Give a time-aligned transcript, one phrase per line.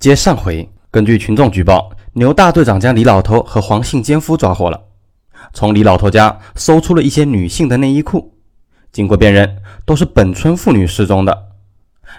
[0.00, 4.82] 接上回，根据群众举报，牛大队长将李老头和黄姓奸夫抓获了，
[5.52, 8.34] 从李老头家搜出了一些女性的内衣裤，
[8.90, 11.48] 经过辨认，都是本村妇女失踪的。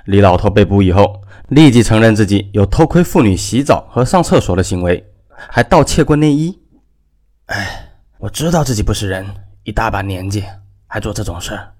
[0.06, 5.04] 李老头被捕以后，立即承认自己有偷窥妇女洗澡和上厕所的行为，
[5.50, 6.60] 还盗窃过内衣。
[7.48, 9.26] 哎，我知道自己不是人，
[9.64, 10.44] 一大把年纪
[10.86, 11.74] 还做这种事儿，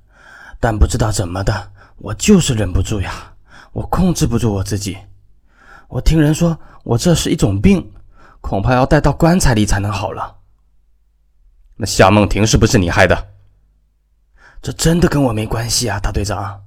[0.60, 3.34] 但不知道怎么的，我就是忍不住呀，
[3.74, 4.98] 我控制不住我自己。
[5.92, 7.92] 我听人说，我这是一种病，
[8.40, 10.38] 恐怕要带到棺材里才能好了。
[11.76, 13.28] 那夏梦婷是不是你害的？
[14.62, 16.64] 这真的跟我没关系啊，大队长。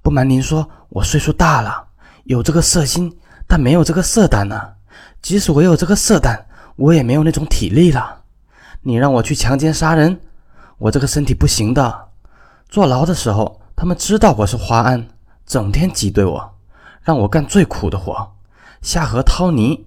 [0.00, 1.86] 不瞒您说，我岁数大了，
[2.24, 3.14] 有这个色心，
[3.46, 4.58] 但没有这个色胆呢。
[5.20, 6.46] 即使我有这个色胆，
[6.76, 8.22] 我也没有那种体力了。
[8.80, 10.18] 你让我去强奸杀人，
[10.78, 12.08] 我这个身体不行的。
[12.70, 15.06] 坐牢的时候，他们知道我是花安，
[15.44, 16.58] 整天挤兑我，
[17.02, 18.31] 让我干最苦的活。
[18.82, 19.86] 下河掏泥，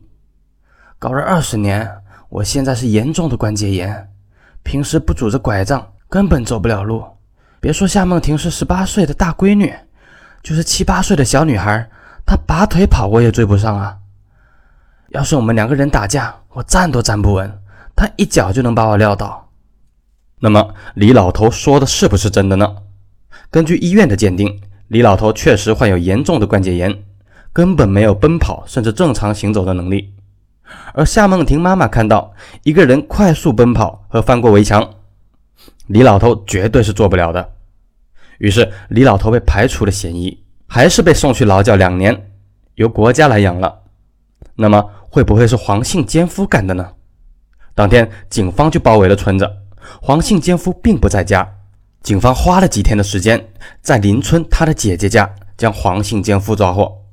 [0.98, 1.98] 搞了二十年，
[2.30, 4.10] 我现在是严重的关节炎，
[4.64, 7.04] 平时不拄着拐杖根本走不了路。
[7.60, 9.76] 别说夏梦婷是十八岁的大闺女，
[10.42, 11.90] 就是七八岁的小女孩，
[12.26, 13.98] 她拔腿跑我也追不上啊。
[15.10, 17.62] 要是我们两个人打架，我站都站不稳，
[17.98, 19.50] 她一脚就能把我撂倒。
[20.40, 22.78] 那么李老头说的是不是真的呢？
[23.52, 27.04] 根据医院的鉴定，李老头确实患有严重的关节炎。
[27.56, 30.14] 根本没有奔跑甚至正常行走的能力，
[30.94, 34.86] 而夏梦婷妈妈看到一个人快速奔跑和翻过围墙，
[35.88, 37.54] 李老头绝对是做不了的。
[38.40, 42.30] 于是李老头被排除了嫌疑，还是被送去劳教两年，
[42.74, 43.84] 由国家来养了。
[44.56, 46.92] 那么会不会是黄姓奸夫干的呢？
[47.74, 49.50] 当天警方就包围了村子，
[50.02, 51.50] 黄姓奸夫并不在家。
[52.04, 53.48] 警方花了几天的时间，
[53.82, 57.05] 在邻村他的姐姐家将黄姓奸夫抓获。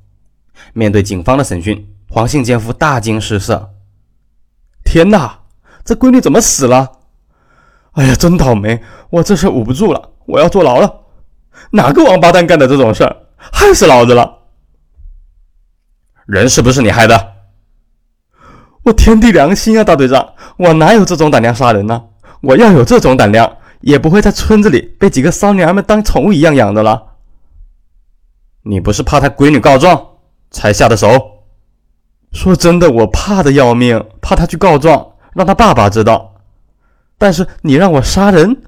[0.71, 3.73] 面对警方的审讯，黄姓奸夫大惊失色
[4.85, 5.39] ：“天哪，
[5.83, 6.91] 这闺女怎么死了？
[7.93, 8.81] 哎呀，真倒霉！
[9.09, 11.01] 我这事捂不住了，我要坐牢了！
[11.71, 13.15] 哪个王八蛋干的这种事儿？
[13.37, 14.39] 害死老子了！
[16.25, 17.33] 人是不是你害的？
[18.83, 22.03] 我天地良心啊，大队长，我哪有这种胆量杀人呢？
[22.41, 27.13] 我要有这种胆量，也不会在村子里被几个骚娘们当宠物一样养的了。
[28.63, 30.07] 你不是怕他闺女告状？”
[30.53, 31.43] 才下的手。
[32.31, 36.35] 说真的，我怕的要命，怕他去告状，让他爸爸知道。
[37.17, 38.63] 但是你让我杀人，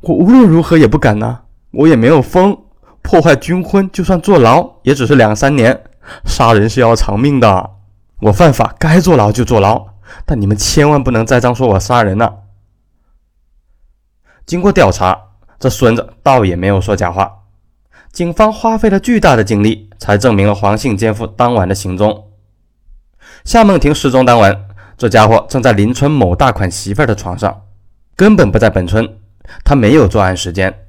[0.00, 1.42] 我无论如何也不敢呐。
[1.70, 2.58] 我也没有疯，
[3.00, 5.84] 破坏军婚，就算坐牢，也只是两三年。
[6.24, 7.70] 杀人是要偿命的，
[8.20, 9.86] 我犯法该坐牢就坐牢。
[10.26, 12.32] 但你们千万不能栽赃说我杀人呐。
[14.44, 15.16] 经过调查，
[15.58, 17.39] 这孙子倒也没有说假话。
[18.12, 22.32] 警方花费了巨大的精力，才证明了黄姓奸夫当晚的行踪。
[23.44, 24.66] 夏梦婷失踪当晚，
[24.98, 27.66] 这家伙正在邻村某大款媳妇的床上，
[28.16, 29.18] 根本不在本村，
[29.64, 30.86] 他没有作案时间。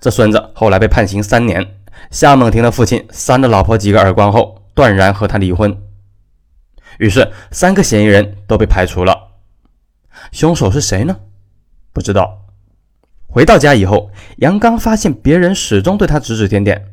[0.00, 1.76] 这孙子后来被判刑三年。
[2.10, 5.82] 夏梦婷的父亲扇了老婆几个耳光后，断然和他离婚。
[6.98, 9.30] 于是，三个嫌疑人都被排除了。
[10.30, 11.16] 凶手是谁呢？
[11.92, 12.43] 不知道。
[13.34, 16.84] 回到家以后，杨刚发现别人始终对他指指点点。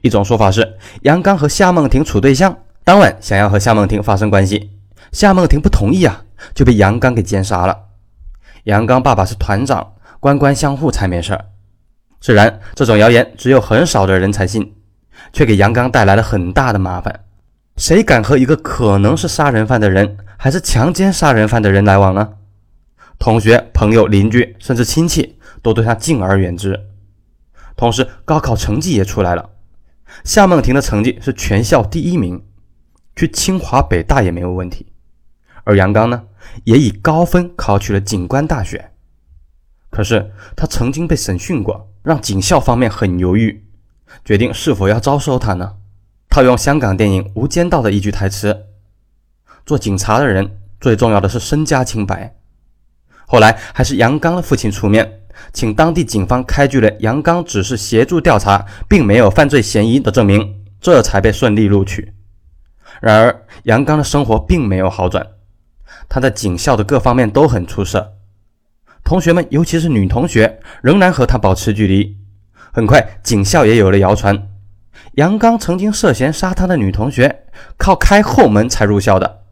[0.00, 4.72] 一种说法是，杨刚和夏梦婷处对象，当晚想要和夏梦婷发生关系，
[5.12, 6.24] 夏梦婷不同意啊，
[6.56, 7.78] 就被杨刚给奸杀了。
[8.64, 11.44] 杨刚爸爸是团长，官官相护才没事儿。
[12.20, 14.74] 虽然这种谣言只有很少的人才信，
[15.32, 17.20] 却给杨刚带来了很大的麻烦。
[17.76, 22.30] 谁敢和一个可能是杀人犯的人，还是强奸杀人犯的人来往呢？
[23.20, 25.35] 同学、朋友、邻居，甚至亲戚
[25.66, 26.80] 都对他敬而远之。
[27.74, 29.50] 同时，高考成绩也出来了，
[30.22, 32.40] 夏梦婷的成绩是全校第一名，
[33.16, 34.86] 去清华、北大也没有问题。
[35.64, 36.22] 而杨刚呢，
[36.62, 38.92] 也以高分考取了警官大学。
[39.90, 43.66] 可是他曾经被审讯过，让警校方面很犹豫，
[44.24, 45.78] 决定是否要招收他呢？
[46.28, 48.66] 套用香港电影《无间道》的一句台词
[49.66, 52.36] ：“做警察的人最重要的是身家清白。”
[53.26, 55.22] 后来还是杨刚的父亲出面，
[55.52, 62.12] 请当地警方开具了杨刚只是协助调查，并没有犯罪嫌疑的证明，这才被顺利录取。
[63.00, 65.26] 然而，杨刚的生活并没有好转，
[66.08, 68.14] 他在警校的各方面都很出色，
[69.04, 72.16] 同学们尤其是女同学仍然和他保持距离。
[72.72, 74.48] 很快，警校也有了谣传，
[75.12, 77.44] 杨刚曾经涉嫌杀他的女同学，
[77.76, 79.42] 靠开后门才入校的。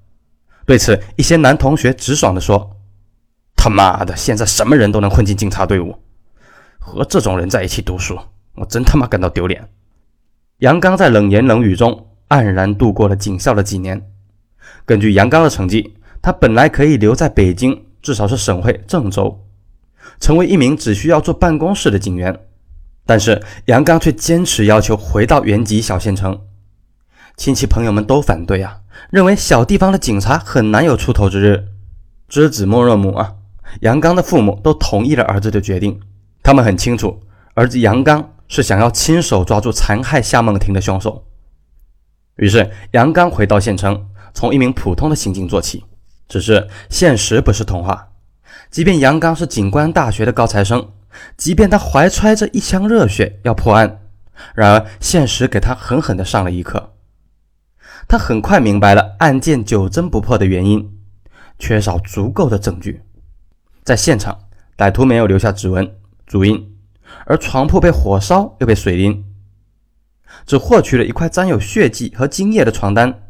[0.66, 2.73] 对此，一些男同学直爽地说。
[3.64, 4.14] 他妈的！
[4.14, 5.96] 现在什么人都能混进警察队伍，
[6.78, 8.18] 和这种人在一起读书，
[8.56, 9.66] 我真他妈感到丢脸。
[10.58, 14.10] 杨刚在冷言冷语中黯然度过了警校的几年。
[14.84, 19.46] 根据杨刚的成绩，他本来可以留在北京，至少是省会郑州，
[20.20, 22.38] 成为一名只需要坐办公室的警员。
[23.06, 26.38] 但是杨刚却坚持要求回到原籍小县城，
[27.38, 31.68] 亲戚朋友们都反对啊，认为小地方的警察很难有出头之日。
[32.28, 33.36] 知子莫若母啊，
[33.80, 36.00] 杨刚的父母都同意了儿子的决定。
[36.42, 37.22] 他们很清楚，
[37.54, 41.26] 儿子杨刚是想要亲手抓住残害夏梦婷的凶手。
[42.36, 45.84] 于是杨刚回到县城，从一名普通的刑警做起。
[46.26, 48.08] 只是现实不是童话，
[48.70, 50.88] 即便杨刚是警官大学的高材生。
[51.36, 54.00] 即便他怀揣着一腔热血要破案，
[54.54, 56.94] 然而现实给他狠狠地上了一课。
[58.08, 60.98] 他很快明白了案件久侦不破的原因：
[61.58, 63.03] 缺少足够的证据。
[63.84, 64.48] 在现场，
[64.78, 65.94] 歹徒没有留下指纹、
[66.26, 66.74] 足印，
[67.26, 69.22] 而床铺被火烧又被水淋，
[70.46, 73.22] 只获取了一块沾有血迹和精液的床单，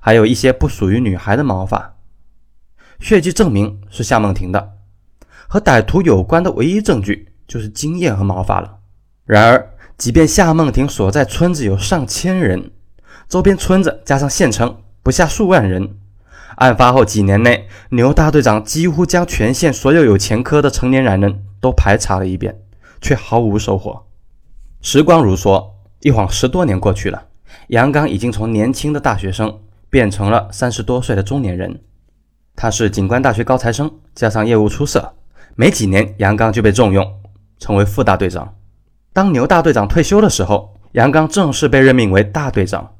[0.00, 1.98] 还有一些不属于女孩的毛发。
[2.98, 4.78] 血迹证明是夏梦婷的。
[5.46, 8.78] 和歹徒有关的唯一证据就是精液和毛发了。
[9.26, 12.70] 然而，即便夏梦婷所在村子有上千人，
[13.28, 15.99] 周边村子加上县城不下数万人，
[16.60, 22.54] 案发后几年内，牛大队长几乎将全县所有有前科的成年男人都排查了一遍，
[23.00, 24.04] 却毫无收获。
[24.82, 25.70] 时光如梭，
[26.00, 27.28] 一晃十多年过去了，
[27.68, 29.58] 杨刚已经从年轻的大学生
[29.88, 31.80] 变成了三十多岁的中年人。
[32.54, 35.14] 他是警官大学高材生，加上业务出色。
[35.54, 37.10] 没几年，杨刚就被重用，
[37.58, 38.54] 成为副大队长。
[39.14, 42.96] 当牛大队长退休的时候，杨刚正式被任命为大队长。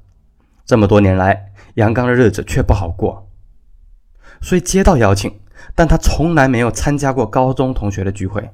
[0.64, 3.26] 这么多年来，杨刚的日子却不好过。
[4.40, 5.40] 虽接到邀请，
[5.74, 8.50] 但他从来没有参加过高中同学的聚会。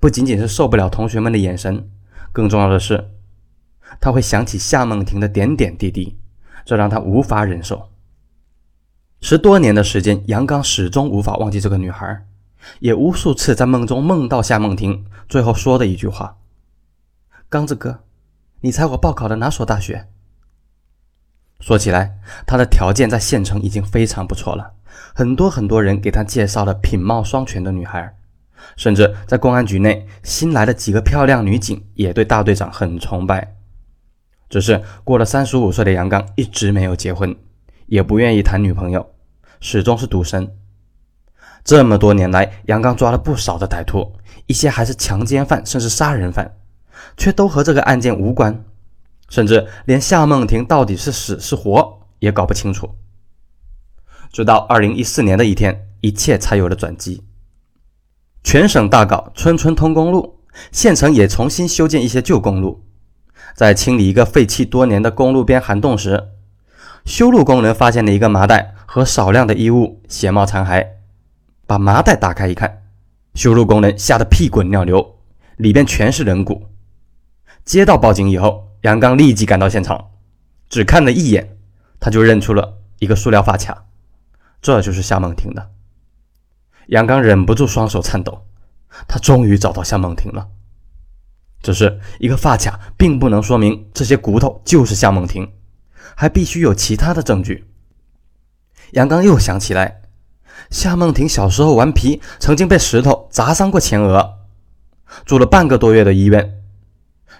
[0.00, 1.90] 不仅仅是受不了同学们的眼神，
[2.32, 3.10] 更重要的是，
[4.00, 6.18] 他会想起夏梦婷的点点滴滴，
[6.64, 7.90] 这让他无法忍受。
[9.20, 12.26] 十多年的时间，杨刚始终无法忘记这个女孩。
[12.80, 16.38] 也无数次在梦中梦到夏梦婷，最后说的一句话
[17.50, 18.04] ：“刚子哥，
[18.62, 20.08] 你猜我报考的哪所大学？”
[21.60, 24.72] 说起来，他的条件在县城已经非常不错了，
[25.12, 28.16] 很多很多人给他介绍了品貌双全的女孩，
[28.76, 33.56] 甚至在公安局内新来的几个漂亮女警也对大队长很崇拜。
[34.48, 37.34] 只是过了三十五岁的杨刚一直没有结婚，
[37.86, 39.10] 也不愿意谈女朋友，
[39.60, 40.54] 始终是独身。
[41.64, 44.12] 这么多年来，杨刚抓了不少的歹徒，
[44.46, 46.56] 一些还是强奸犯，甚至杀人犯，
[47.16, 48.64] 却都和这个案件无关，
[49.30, 52.94] 甚至连夏梦婷到底是死是活也搞不清楚。
[54.34, 57.22] 直到二零一四年的一天，一切才有了转机。
[58.42, 60.40] 全省大搞村村通公路，
[60.72, 62.84] 县城也重新修建一些旧公路。
[63.54, 66.30] 在清理一个废弃多年的公路边涵洞时，
[67.04, 70.84] 修路工人发现了一个麻袋和少量的衣物、鞋帽残骸。
[71.64, 72.82] 把麻袋打开一看，
[73.34, 75.14] 修路工人吓得屁滚尿流，
[75.58, 76.66] 里边全是人骨。
[77.64, 80.06] 接到报警以后，杨刚立即赶到现场，
[80.68, 81.56] 只看了一眼，
[82.00, 83.84] 他就认出了一个塑料发卡，
[84.64, 85.72] 这就是夏梦婷的。
[86.86, 88.46] 杨刚忍不住双手颤抖，
[89.06, 90.48] 他终于找到夏梦婷了。
[91.62, 95.52] 只是一个发卡并不能说明这些骨头就是夏梦婷，
[96.16, 97.66] 还必须有其他的证据。
[98.92, 100.00] 杨刚又想起来。
[100.70, 104.38] 夏梦婷小时候顽皮，曾经被石头砸伤过前额，
[105.26, 106.62] 住了半个多月的医院。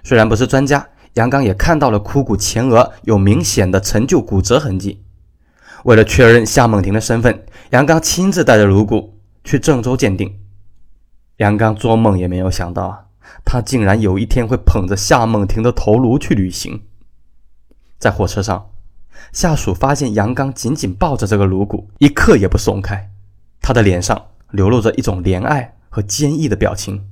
[0.02, 5.03] 虽然不是专家，杨刚也看到了枯骨前额有明显的陈旧骨折痕迹。
[5.84, 10.40] 为了确认夏梦婷的身份，杨刚亲自带着颅骨去郑州鉴定。
[11.38, 13.06] 杨刚做梦也没有想到啊，
[13.44, 16.82] 他竟然有一天会捧着夏梦婷的头颅去旅行。
[17.98, 18.70] 在火车上。
[19.32, 23.10] 下属发现杨刚紧紧抱着这个颅骨，一刻也不松开，
[23.60, 27.08] 他的脸上流露着一种怜爱和坚毅的表情。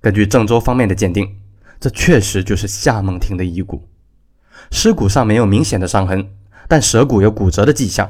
[0.00, 1.38] 根据郑州方面的鉴定，
[1.78, 3.88] 这确实就是夏梦婷的遗骨。
[4.70, 6.30] 尸骨上没有明显的伤痕，
[6.70, 8.08] 但舌骨有骨折的迹象，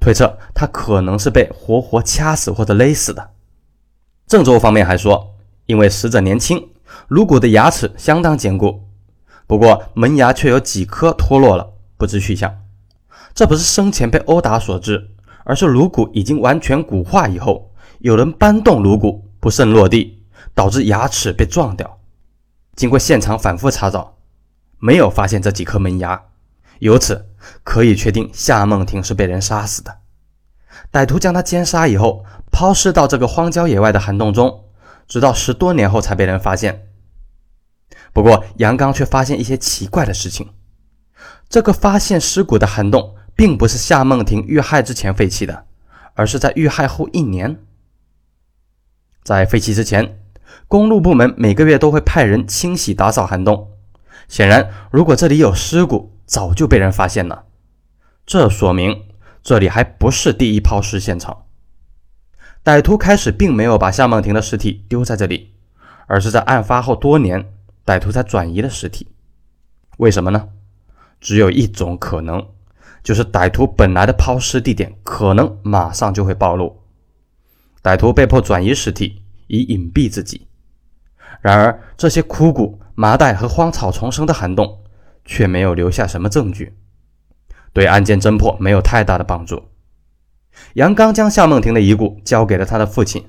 [0.00, 3.30] 推测他可能是被活活掐死或者勒死的。
[4.26, 6.68] 郑州方面还说，因为死者年轻，
[7.06, 8.82] 颅骨的牙齿相当坚固。
[9.46, 12.52] 不过门牙却有几颗脱落了，不知去向。
[13.34, 15.10] 这不是生前被殴打所致，
[15.44, 20.24] 而是颅骨已经完全骨化以后，有人搬动颅骨不慎落地，
[20.56, 22.00] 导致牙齿被撞掉。
[22.74, 24.16] 经过现场反复查找，
[24.80, 26.20] 没有发现这几颗门牙，
[26.82, 27.28] 由此
[27.62, 29.98] 可以确定夏梦婷是被人杀死的。
[30.90, 34.64] 歹徒将她奸杀以后，抛尸到这个荒郊野外的涵洞中，
[35.06, 36.88] 直到十多年后才被人发现。
[38.12, 40.50] 不过，杨刚却发现一些奇怪的事情。
[41.48, 45.66] 这个发现尸骨的涵洞，并不是夏梦婷遇害之前废弃的，
[46.14, 47.60] 而是在遇害后一年。
[49.22, 50.18] 在废弃之前，
[50.66, 53.70] 公路部门每个月都会派人清洗打扫涵洞。
[54.26, 57.44] 显然，如果这里有尸骨，早就被人发现了。
[58.24, 59.04] 这说明
[59.42, 61.44] 这里还不是第一抛尸现场。
[62.64, 65.54] 歹徒开始并没有把夏梦婷的尸体丢在这里，
[66.06, 67.52] 而是在案发后多年，
[67.84, 69.08] 歹徒才转移了尸体。
[69.98, 70.48] 为什么呢？
[71.20, 72.44] 只有一种可能，
[73.02, 76.82] 就是歹徒本来的抛尸地点可能马上就会暴露，
[77.82, 80.46] 歹徒被迫转移尸体以隐蔽自己。
[81.40, 84.81] 然而，这些枯骨、麻袋和荒草丛生的涵洞
[85.24, 86.74] 却没有留下什么证据，
[87.72, 89.64] 对案件侦破没有太大的帮助。
[90.74, 93.26] 杨刚将夏梦婷的遗骨交给了他的父亲。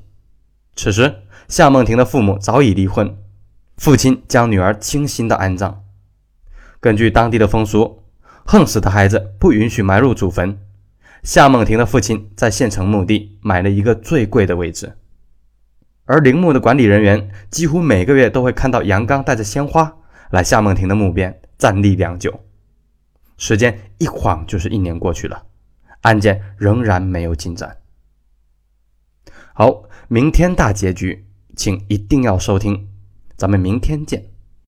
[0.76, 3.18] 此时，夏梦婷的父母早已离婚，
[3.78, 5.84] 父亲将女儿精心的安葬。
[6.80, 8.04] 根据当地的风俗，
[8.44, 10.60] 横死的孩子不允许埋入祖坟。
[11.24, 14.98] 夏梦婷的父亲在县城墓地买了一个最贵的位置，
[16.04, 19.96] 而陵墓的管理人员几乎每个月都会看到杨刚带着鲜花
[20.32, 22.44] 来夏梦婷的墓边站立良久。
[23.38, 25.46] 时间一晃就是一年过去了。
[26.02, 27.78] 案件仍然没有进展。
[29.54, 32.90] 好，明天大结局，请一定要收听，
[33.38, 34.33] 咱们明天见。